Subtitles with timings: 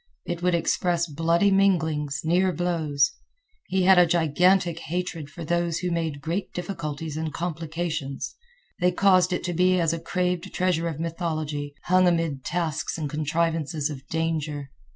[0.25, 3.11] It would express bloody minglings, near blows.
[3.67, 8.35] He had a gigantic hatred for those who made great difficulties and complications.
[8.79, 13.11] They caused it to be as a craved treasure of mythology, hung amid tasks and
[13.11, 14.71] contrivances of danger.